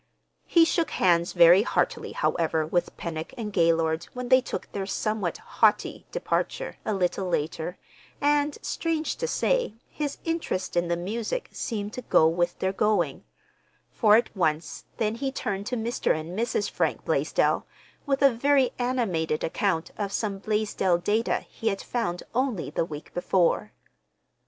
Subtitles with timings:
[0.47, 5.37] He shook hands very heartily, however, with Pennock and Gaylord when they took their somewhat
[5.37, 7.77] haughty departure, a little later,
[8.19, 13.25] and, strange to say, his interest in the music seemed to go with their going;
[13.91, 16.19] for at once then he turned to Mr.
[16.19, 16.67] and Mrs.
[16.67, 17.67] Frank Blaisdell
[18.07, 23.13] with a very animated account of some Blaisdell data he had found only the week
[23.13, 23.71] before.